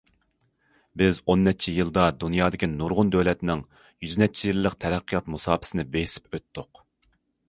بىز 1.01 1.17
ئون 1.33 1.43
نەچچە 1.47 1.73
يىلدا 1.75 2.05
دۇنيادىكى 2.23 2.69
نۇرغۇن 2.71 3.11
دۆلەتنىڭ 3.15 3.61
يۈز 4.07 4.17
نەچچە 4.23 4.47
يىللىق 4.51 4.79
تەرەققىيات 4.87 5.29
مۇساپىسىنى 5.35 5.87
بېسىپ 5.97 6.39
ئۆتتۇق. 6.39 6.83